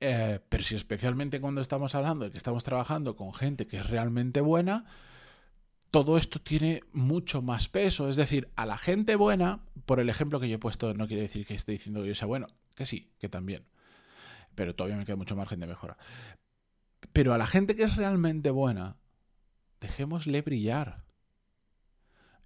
eh, 0.05 0.41
pero 0.49 0.63
si 0.63 0.75
especialmente 0.75 1.39
cuando 1.39 1.61
estamos 1.61 1.95
hablando 1.95 2.25
de 2.25 2.31
que 2.31 2.37
estamos 2.37 2.65
trabajando 2.65 3.15
con 3.15 3.33
gente 3.33 3.65
que 3.65 3.77
es 3.77 3.89
realmente 3.89 4.41
buena, 4.41 4.83
todo 5.91 6.17
esto 6.17 6.41
tiene 6.41 6.81
mucho 6.91 7.41
más 7.41 7.69
peso. 7.69 8.09
Es 8.09 8.17
decir, 8.17 8.49
a 8.57 8.65
la 8.65 8.77
gente 8.77 9.15
buena, 9.15 9.61
por 9.85 10.01
el 10.01 10.09
ejemplo 10.09 10.41
que 10.41 10.49
yo 10.49 10.55
he 10.55 10.59
puesto, 10.59 10.93
no 10.93 11.07
quiere 11.07 11.21
decir 11.21 11.45
que 11.45 11.55
esté 11.55 11.71
diciendo 11.71 12.01
que 12.01 12.09
yo 12.09 12.15
sea 12.15 12.27
bueno, 12.27 12.47
que 12.75 12.85
sí, 12.85 13.11
que 13.17 13.29
también. 13.29 13.65
Pero 14.55 14.75
todavía 14.75 14.97
me 14.97 15.05
queda 15.05 15.15
mucho 15.15 15.37
margen 15.37 15.61
de 15.61 15.67
mejora. 15.67 15.97
Pero 17.13 17.33
a 17.33 17.37
la 17.37 17.47
gente 17.47 17.73
que 17.73 17.83
es 17.83 17.95
realmente 17.95 18.51
buena, 18.51 18.97
dejémosle 19.79 20.41
brillar. 20.41 21.05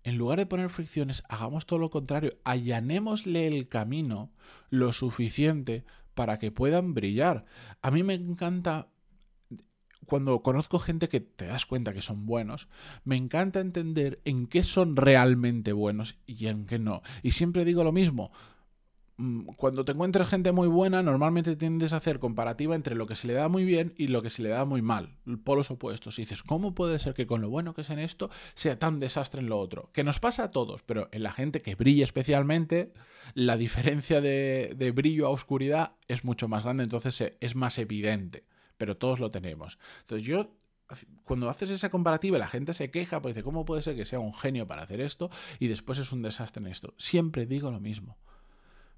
En 0.04 0.18
lugar 0.18 0.38
de 0.38 0.46
poner 0.46 0.70
fricciones, 0.70 1.24
hagamos 1.28 1.66
todo 1.66 1.80
lo 1.80 1.90
contrario, 1.90 2.38
allanémosle 2.44 3.48
el 3.48 3.68
camino 3.68 4.32
lo 4.70 4.94
suficiente 4.94 5.86
para 6.17 6.39
que 6.39 6.51
puedan 6.51 6.95
brillar. 6.95 7.45
A 7.83 7.91
mí 7.91 8.01
me 8.01 8.15
encanta 8.15 8.89
cuando 10.07 10.41
conozco 10.41 10.79
gente 10.79 11.09
que 11.09 11.19
te 11.19 11.45
das 11.45 11.67
cuenta 11.67 11.93
que 11.93 12.01
son 12.01 12.25
buenos, 12.25 12.67
me 13.03 13.15
encanta 13.15 13.59
entender 13.59 14.19
en 14.25 14.47
qué 14.47 14.63
son 14.63 14.95
realmente 14.95 15.74
buenos 15.74 16.17
y 16.25 16.47
en 16.47 16.65
qué 16.65 16.79
no. 16.79 17.03
Y 17.21 17.31
siempre 17.31 17.65
digo 17.65 17.83
lo 17.83 17.91
mismo. 17.91 18.31
Mm, 19.17 19.45
cuando 19.55 19.83
te 19.83 19.93
encuentras 19.93 20.29
gente 20.29 20.51
muy 20.51 20.67
buena, 20.67 21.01
normalmente 21.01 21.55
tiendes 21.55 21.91
a 21.91 21.97
hacer 21.97 22.19
comparativa 22.19 22.75
entre 22.75 22.95
lo 22.95 23.07
que 23.07 23.15
se 23.15 23.27
le 23.27 23.33
da 23.33 23.50
muy 23.50 23.65
bien 23.65 23.93
y 23.97 24.07
lo 24.07 24.21
que 24.21 24.29
se 24.29 24.43
le 24.43 24.50
da 24.50 24.63
muy 24.65 24.81
mal, 24.81 25.17
polos 25.43 25.71
opuestos. 25.71 26.19
Y 26.19 26.21
dices, 26.24 26.43
¿cómo 26.43 26.75
puede 26.75 27.00
ser 27.00 27.15
que 27.15 27.25
con 27.25 27.41
lo 27.41 27.50
bueno 27.50 27.74
que 27.74 27.81
es 27.81 27.89
en 27.89 28.00
esto 28.00 28.29
sea 28.53 28.77
tan 28.77 29.00
desastre 29.00 29.41
en 29.41 29.50
lo 29.50 29.59
otro? 29.59 29.89
Que 29.91 30.03
nos 30.03 30.19
pasa 30.19 30.43
a 30.43 30.50
todos, 30.50 30.83
pero 30.83 31.09
en 31.12 31.24
la 31.24 31.31
gente 31.31 31.62
que 31.62 31.75
brilla 31.75 32.03
especialmente, 32.03 32.93
la 33.33 33.57
diferencia 33.57 34.21
de, 34.21 34.74
de 34.77 34.91
brillo 34.91 35.25
a 35.27 35.31
oscuridad 35.31 35.93
es 36.07 36.24
mucho 36.24 36.47
más 36.47 36.63
grande, 36.63 36.83
entonces 36.83 37.33
es 37.39 37.55
más 37.55 37.77
evidente 37.79 38.45
pero 38.77 38.95
todos 38.95 39.19
lo 39.19 39.31
tenemos. 39.31 39.79
Entonces 40.01 40.27
yo 40.27 40.51
cuando 41.24 41.50
haces 41.50 41.69
esa 41.69 41.89
comparativa 41.89 42.38
la 42.38 42.47
gente 42.47 42.74
se 42.74 42.91
queja, 42.91 43.21
pues 43.21 43.36
dice, 43.36 43.43
¿cómo 43.43 43.65
puede 43.65 43.81
ser 43.81 43.95
que 43.95 44.05
sea 44.05 44.19
un 44.19 44.33
genio 44.33 44.67
para 44.67 44.83
hacer 44.83 45.01
esto 45.01 45.29
y 45.59 45.67
después 45.67 46.00
es 46.00 46.12
un 46.12 46.21
desastre 46.21 46.62
en 46.62 46.67
esto? 46.67 46.93
Siempre 46.97 47.45
digo 47.45 47.71
lo 47.71 47.79
mismo. 47.79 48.17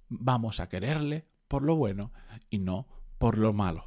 Vamos 0.10 0.60
a 0.60 0.68
quererle 0.68 1.26
por 1.48 1.64
lo 1.64 1.76
bueno 1.76 2.12
y 2.50 2.60
no 2.60 2.88
por 3.18 3.38
lo 3.38 3.54
malo. 3.54 3.86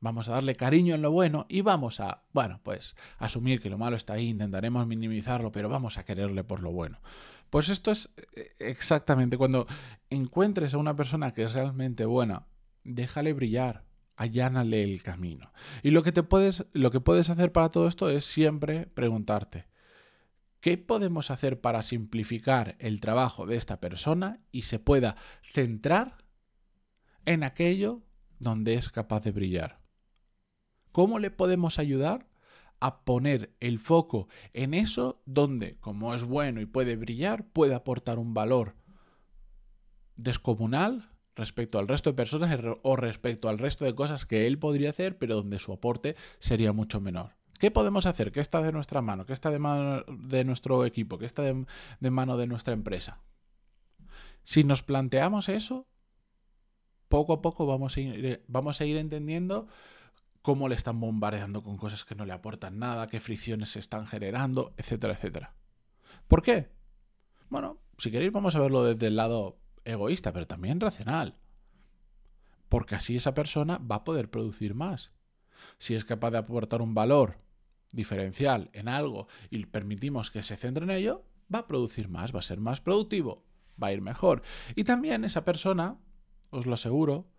Vamos 0.00 0.28
a 0.28 0.32
darle 0.32 0.54
cariño 0.54 0.94
en 0.94 1.00
lo 1.00 1.10
bueno 1.10 1.46
y 1.48 1.62
vamos 1.62 1.98
a, 1.98 2.24
bueno, 2.32 2.60
pues 2.62 2.94
asumir 3.16 3.62
que 3.62 3.70
lo 3.70 3.78
malo 3.78 3.96
está 3.96 4.14
ahí, 4.14 4.28
intentaremos 4.28 4.86
minimizarlo, 4.86 5.50
pero 5.50 5.70
vamos 5.70 5.96
a 5.96 6.04
quererle 6.04 6.44
por 6.44 6.62
lo 6.62 6.72
bueno. 6.72 7.00
Pues 7.48 7.70
esto 7.70 7.90
es 7.90 8.10
eh, 8.34 8.50
exactamente 8.58 9.38
cuando 9.38 9.66
encuentres 10.10 10.74
a 10.74 10.78
una 10.78 10.94
persona 10.94 11.32
que 11.32 11.44
es 11.44 11.54
realmente 11.54 12.04
buena, 12.04 12.46
déjale 12.82 13.32
brillar, 13.32 13.84
allánale 14.16 14.82
el 14.82 15.02
camino. 15.02 15.52
Y 15.82 15.90
lo 15.90 16.02
que, 16.02 16.12
te 16.12 16.22
puedes, 16.22 16.66
lo 16.72 16.90
que 16.90 17.00
puedes 17.00 17.30
hacer 17.30 17.52
para 17.52 17.70
todo 17.70 17.88
esto 17.88 18.10
es 18.10 18.24
siempre 18.24 18.86
preguntarte, 18.86 19.66
¿qué 20.64 20.78
podemos 20.78 21.30
hacer 21.30 21.60
para 21.60 21.82
simplificar 21.82 22.74
el 22.78 22.98
trabajo 22.98 23.44
de 23.44 23.56
esta 23.56 23.80
persona 23.80 24.40
y 24.50 24.62
se 24.62 24.78
pueda 24.78 25.14
centrar 25.42 26.24
en 27.26 27.42
aquello 27.42 28.00
donde 28.38 28.72
es 28.72 28.88
capaz 28.88 29.20
de 29.24 29.32
brillar? 29.32 29.82
¿Cómo 30.90 31.18
le 31.18 31.30
podemos 31.30 31.78
ayudar 31.78 32.30
a 32.80 33.04
poner 33.04 33.54
el 33.60 33.78
foco 33.78 34.28
en 34.54 34.72
eso 34.72 35.20
donde, 35.26 35.76
como 35.80 36.14
es 36.14 36.24
bueno 36.24 36.62
y 36.62 36.64
puede 36.64 36.96
brillar, 36.96 37.46
puede 37.46 37.74
aportar 37.74 38.18
un 38.18 38.32
valor 38.32 38.74
descomunal 40.16 41.10
respecto 41.36 41.78
al 41.78 41.88
resto 41.88 42.08
de 42.08 42.16
personas 42.16 42.58
o 42.82 42.96
respecto 42.96 43.50
al 43.50 43.58
resto 43.58 43.84
de 43.84 43.94
cosas 43.94 44.24
que 44.24 44.46
él 44.46 44.58
podría 44.58 44.88
hacer, 44.88 45.18
pero 45.18 45.34
donde 45.34 45.58
su 45.58 45.74
aporte 45.74 46.16
sería 46.38 46.72
mucho 46.72 47.02
menor. 47.02 47.43
¿Qué 47.58 47.70
podemos 47.70 48.06
hacer? 48.06 48.32
¿Qué 48.32 48.40
está 48.40 48.62
de 48.62 48.72
nuestra 48.72 49.00
mano? 49.00 49.26
¿Qué 49.26 49.32
está 49.32 49.50
de 49.50 49.58
mano 49.58 50.04
de 50.08 50.44
nuestro 50.44 50.84
equipo? 50.84 51.18
¿Qué 51.18 51.26
está 51.26 51.42
de, 51.42 52.10
mano 52.10 52.36
de 52.36 52.46
nuestra 52.46 52.74
empresa? 52.74 53.20
Si 54.42 54.64
nos 54.64 54.82
planteamos 54.82 55.48
eso, 55.48 55.86
poco 57.08 57.32
a 57.32 57.42
poco 57.42 57.66
vamos 57.66 57.96
a 57.96 58.00
ir, 58.00 58.44
vamos 58.48 58.80
a 58.80 58.84
ir 58.84 58.96
entendiendo 58.96 59.68
cómo 60.42 60.68
le 60.68 60.74
están 60.74 61.00
bombardeando 61.00 61.62
con 61.62 61.78
cosas 61.78 62.04
que 62.04 62.14
no 62.14 62.26
le 62.26 62.32
aportan 62.32 62.78
nada, 62.78 63.06
qué 63.06 63.20
fricciones 63.20 63.70
se 63.70 63.78
están 63.78 64.06
generando, 64.06 64.74
etcétera, 64.76 65.14
etcétera. 65.14 65.54
¿Por 66.28 66.42
qué? 66.42 66.70
Bueno, 67.48 67.78
si 67.98 68.10
queréis 68.10 68.32
vamos 68.32 68.54
a 68.54 68.60
verlo 68.60 68.84
desde 68.84 69.06
el 69.06 69.16
lado 69.16 69.58
egoísta, 69.84 70.32
pero 70.32 70.46
también 70.46 70.80
racional. 70.80 71.36
Porque 72.68 72.94
así 72.94 73.16
esa 73.16 73.34
persona 73.34 73.78
va 73.78 73.96
a 73.96 74.04
poder 74.04 74.30
producir 74.30 74.74
más. 74.74 75.12
Si 75.78 75.94
es 75.94 76.04
capaz 76.04 76.30
de 76.32 76.38
aportar 76.38 76.82
un 76.82 76.94
valor 76.94 77.43
diferencial 77.94 78.70
en 78.72 78.88
algo 78.88 79.28
y 79.50 79.64
permitimos 79.66 80.30
que 80.30 80.42
se 80.42 80.56
centre 80.56 80.84
en 80.84 80.90
ello, 80.90 81.24
va 81.52 81.60
a 81.60 81.66
producir 81.66 82.08
más, 82.08 82.34
va 82.34 82.40
a 82.40 82.42
ser 82.42 82.60
más 82.60 82.80
productivo, 82.80 83.44
va 83.82 83.88
a 83.88 83.92
ir 83.92 84.00
mejor. 84.00 84.42
Y 84.74 84.84
también 84.84 85.24
esa 85.24 85.44
persona, 85.44 85.98
os 86.50 86.66
lo 86.66 86.74
aseguro, 86.74 87.30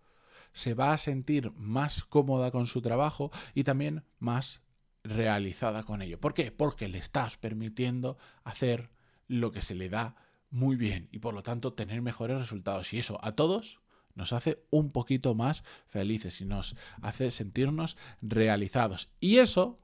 se 0.52 0.74
va 0.74 0.92
a 0.92 0.98
sentir 0.98 1.52
más 1.52 2.04
cómoda 2.04 2.50
con 2.50 2.66
su 2.66 2.80
trabajo 2.80 3.30
y 3.54 3.64
también 3.64 4.04
más 4.18 4.62
realizada 5.04 5.84
con 5.84 6.02
ello. 6.02 6.20
¿Por 6.20 6.34
qué? 6.34 6.50
Porque 6.50 6.88
le 6.88 6.98
estás 6.98 7.36
permitiendo 7.36 8.18
hacer 8.42 8.90
lo 9.28 9.52
que 9.52 9.62
se 9.62 9.74
le 9.74 9.88
da 9.88 10.16
muy 10.50 10.76
bien 10.76 11.08
y 11.12 11.18
por 11.18 11.34
lo 11.34 11.42
tanto 11.42 11.74
tener 11.74 12.00
mejores 12.02 12.38
resultados. 12.38 12.92
Y 12.92 12.98
eso 12.98 13.18
a 13.22 13.32
todos 13.32 13.80
nos 14.14 14.32
hace 14.32 14.64
un 14.70 14.90
poquito 14.90 15.34
más 15.34 15.62
felices 15.86 16.40
y 16.40 16.46
nos 16.46 16.74
hace 17.02 17.30
sentirnos 17.30 17.96
realizados. 18.22 19.10
Y 19.20 19.36
eso, 19.36 19.78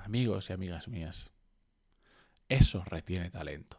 amigos 0.00 0.50
y 0.50 0.52
amigas 0.52 0.88
mías, 0.88 1.30
eso 2.48 2.82
retiene 2.84 3.30
talento, 3.30 3.78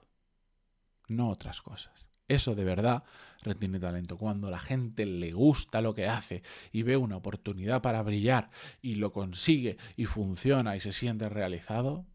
no 1.07 1.29
otras 1.29 1.61
cosas. 1.61 2.07
Eso 2.27 2.55
de 2.55 2.63
verdad 2.63 3.03
retiene 3.41 3.77
talento. 3.77 4.17
Cuando 4.17 4.49
la 4.49 4.59
gente 4.59 5.05
le 5.05 5.33
gusta 5.33 5.81
lo 5.81 5.93
que 5.93 6.07
hace 6.07 6.43
y 6.71 6.83
ve 6.83 6.95
una 6.95 7.17
oportunidad 7.17 7.81
para 7.81 8.01
brillar 8.03 8.49
y 8.81 8.95
lo 8.95 9.11
consigue 9.11 9.77
y 9.97 10.05
funciona 10.05 10.77
y 10.77 10.79
se 10.79 10.93
siente 10.93 11.27
realizado, 11.27 12.05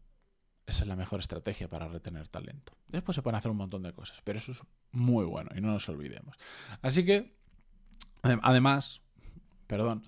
esa 0.65 0.83
es 0.83 0.87
la 0.87 0.95
mejor 0.95 1.19
estrategia 1.19 1.69
para 1.69 1.87
retener 1.87 2.27
talento. 2.29 2.73
Después 2.87 3.15
se 3.15 3.21
pueden 3.21 3.37
hacer 3.37 3.51
un 3.51 3.57
montón 3.57 3.83
de 3.83 3.93
cosas, 3.93 4.19
pero 4.23 4.39
eso 4.39 4.53
es 4.53 4.61
muy 4.91 5.23
bueno 5.25 5.51
y 5.55 5.61
no 5.61 5.67
nos 5.67 5.87
olvidemos. 5.87 6.35
Así 6.81 7.05
que, 7.05 7.37
además, 8.23 9.01
perdón, 9.67 10.03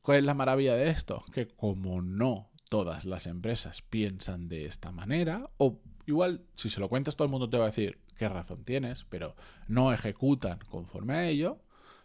¿cuál 0.00 0.18
es 0.18 0.24
la 0.24 0.32
maravilla 0.32 0.76
de 0.76 0.88
esto? 0.88 1.26
Que 1.30 1.46
como 1.46 2.00
no 2.00 2.51
todas 2.72 3.04
las 3.04 3.26
empresas 3.26 3.82
piensan 3.82 4.48
de 4.48 4.64
esta 4.64 4.92
manera, 4.92 5.46
o 5.58 5.82
igual 6.06 6.46
si 6.56 6.70
se 6.70 6.80
lo 6.80 6.88
cuentas 6.88 7.16
todo 7.16 7.26
el 7.26 7.30
mundo 7.30 7.50
te 7.50 7.58
va 7.58 7.64
a 7.64 7.66
decir 7.66 7.98
qué 8.16 8.30
razón 8.30 8.64
tienes, 8.64 9.04
pero 9.10 9.36
no 9.68 9.92
ejecutan 9.92 10.58
conforme 10.70 11.12
a 11.12 11.28
ello, 11.28 11.60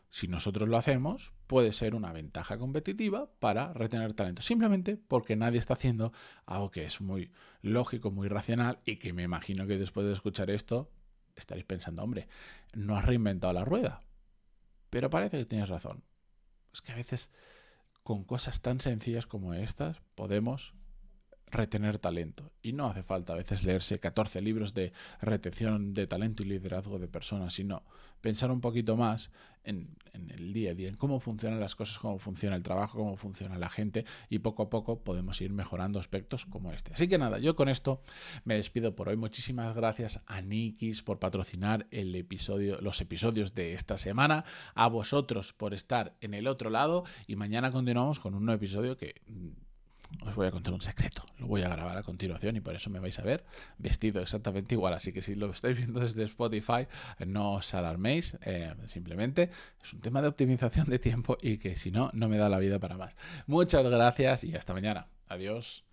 si 0.10 0.28
nosotros 0.28 0.68
lo 0.68 0.76
hacemos, 0.76 1.32
puede 1.48 1.72
ser 1.72 1.96
una 1.96 2.12
ventaja 2.12 2.58
competitiva 2.58 3.30
para 3.40 3.72
retener 3.72 4.14
talento. 4.14 4.42
Simplemente 4.42 4.98
porque 4.98 5.38
nadie 5.38 5.58
está 5.58 5.76
haciendo 5.76 6.12
algo 6.46 6.70
que 6.70 6.84
es 6.84 7.00
muy 7.00 7.32
lógico, 7.62 8.12
muy 8.12 8.28
racional 8.28 8.78
y 8.84 8.98
que 8.98 9.14
me 9.14 9.24
imagino 9.24 9.68
que 9.68 9.78
después 9.78 10.06
de 10.06 10.12
escuchar 10.12 10.50
esto 10.50 10.92
estaréis 11.38 11.66
pensando, 11.66 12.04
hombre, 12.04 12.28
no 12.74 12.98
has 12.98 13.06
reinventado 13.06 13.54
la 13.54 13.64
rueda. 13.64 14.02
Pero 14.90 15.10
parece 15.10 15.38
que 15.38 15.46
tienes 15.46 15.70
razón. 15.70 16.04
Es 16.74 16.82
que 16.82 16.92
a 16.92 16.96
veces 16.96 17.30
con 18.08 18.24
cosas 18.24 18.62
tan 18.62 18.80
sencillas 18.80 19.28
como 19.28 19.54
estas 19.54 20.00
podemos 20.16 20.74
retener 21.50 21.98
talento. 21.98 22.52
Y 22.62 22.74
no 22.74 22.88
hace 22.88 23.04
falta 23.04 23.34
a 23.34 23.38
veces 23.38 23.64
leerse 23.64 24.00
14 24.00 24.42
libros 24.42 24.74
de 24.74 24.92
retención 25.22 25.94
de 25.94 26.08
talento 26.08 26.44
y 26.44 26.48
liderazgo 26.48 27.00
de 27.00 27.08
personas, 27.08 27.54
sino 27.54 27.84
pensar 28.22 28.52
un 28.52 28.62
poquito 28.62 28.98
más 28.98 29.32
en, 29.64 29.96
el 30.14 30.54
día 30.54 30.72
a 30.72 30.74
día, 30.74 30.88
en 30.88 30.96
cómo 30.96 31.20
funcionan 31.20 31.60
las 31.60 31.76
cosas, 31.76 32.00
cómo 32.00 32.20
funciona 32.20 32.56
el 32.56 32.64
trabajo, 32.64 32.98
cómo 32.98 33.18
funciona 33.18 33.58
la 33.58 33.70
gente 33.70 34.06
y 34.30 34.40
poco 34.40 34.64
a 34.64 34.70
poco 34.70 35.04
podemos 35.04 35.40
ir 35.42 35.52
mejorando 35.52 36.00
aspectos 36.00 36.46
como 36.46 36.72
este. 36.72 36.94
Así 36.94 37.08
que 37.08 37.18
nada, 37.18 37.38
yo 37.40 37.56
con 37.56 37.70
esto 37.70 38.02
me 38.46 38.56
despido 38.56 38.96
por 38.96 39.10
hoy. 39.10 39.18
Muchísimas 39.18 39.76
gracias 39.76 40.22
a 40.26 40.42
Nikis 40.42 41.04
por 41.04 41.20
patrocinar 41.20 41.88
el 41.92 42.16
episodio, 42.16 42.80
los 42.82 43.02
episodios 43.02 43.54
de 43.54 43.74
esta 43.74 43.98
semana, 43.98 44.46
a 44.74 44.88
vosotros 44.88 45.54
por 45.54 45.74
estar 45.74 46.16
en 46.22 46.34
el 46.34 46.48
otro 46.48 46.70
lado 46.70 47.04
y 47.28 47.36
mañana 47.36 47.72
continuamos 47.72 48.20
con 48.20 48.34
un 48.36 48.46
nuevo 48.46 48.58
episodio 48.58 48.98
que 48.98 49.22
os 50.22 50.36
voy 50.36 50.48
a 50.48 50.52
contar 50.52 50.74
un 50.74 50.82
secreto. 50.82 51.24
Lo 51.38 51.48
voy 51.48 51.62
a 51.62 51.70
grabar 51.70 51.98
a 51.98 52.04
continuación 52.04 52.56
y 52.56 52.62
por 52.62 52.76
eso 52.76 52.90
me 52.90 53.00
vais 53.00 53.18
a 53.20 53.24
ver 53.24 53.44
vestido 53.78 54.22
exactamente 54.22 54.76
igual. 54.76 54.94
Así 54.94 55.12
que 55.12 55.22
si 55.22 55.36
lo 55.36 55.50
estáis 55.50 55.78
viendo 55.78 56.00
desde 56.00 56.24
Spotify, 56.24 56.88
no 57.26 57.54
os 57.54 57.74
alarméis. 57.74 58.38
Eh, 58.46 58.74
simplemente 58.88 59.50
es 59.84 59.94
un 59.94 60.02
tema 60.02 60.22
de 60.22 60.28
optimización 60.28 60.88
de 60.88 61.00
tiempo 61.00 61.38
y 61.42 61.58
que 61.58 61.76
si 61.78 61.92
no, 61.92 62.10
no 62.14 62.30
me 62.30 62.38
da 62.38 62.50
la 62.50 62.60
vida 62.60 62.80
para 62.80 62.98
más. 62.98 63.16
Muchas 63.46 63.84
gracias 63.84 64.44
y 64.44 64.56
hasta 64.56 64.74
mañana. 64.74 65.08
Adiós. 65.28 65.84